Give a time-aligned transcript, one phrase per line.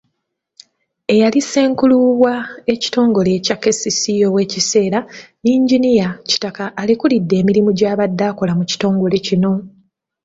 [1.13, 4.99] Eyali Ssenkulu wa w'ekitongole kya KCCA ow'ekiseera,
[5.45, 9.51] yinginiya Kitaka, alekulidde emirimu gy'abaddeko mu kitongole kino.